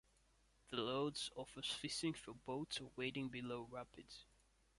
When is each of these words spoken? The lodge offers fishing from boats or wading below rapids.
The 0.71 0.77
lodge 0.77 1.29
offers 1.35 1.67
fishing 1.73 2.13
from 2.15 2.41
boats 2.43 2.81
or 2.81 2.89
wading 2.97 3.29
below 3.29 3.67
rapids. 3.69 4.25